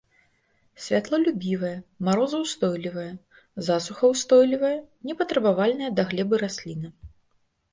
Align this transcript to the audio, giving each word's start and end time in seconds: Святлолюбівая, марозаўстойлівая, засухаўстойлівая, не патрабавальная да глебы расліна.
Святлолюбівая, 0.83 1.73
марозаўстойлівая, 2.07 3.07
засухаўстойлівая, 3.67 4.75
не 5.11 5.17
патрабавальная 5.21 5.91
да 6.01 6.11
глебы 6.11 6.35
расліна. 6.45 6.89